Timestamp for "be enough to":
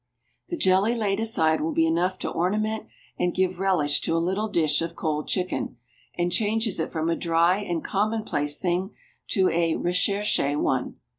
1.73-2.31